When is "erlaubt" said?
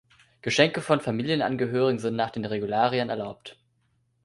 3.09-3.59